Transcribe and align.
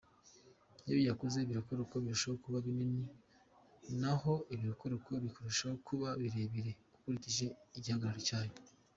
Iyo 0.87 0.97
yakuze, 1.09 1.37
ibirokoroko 1.41 1.93
birushaho 2.03 2.37
kuba 2.43 2.57
binini 2.65 3.03
naho 4.01 4.33
ibikohwa 4.55 5.15
bikarushaho 5.25 5.75
kuba 5.87 6.07
birebire 6.21 6.71
ukurikije 6.95 7.45
igihagararo 7.77 8.21
cyayo. 8.27 8.53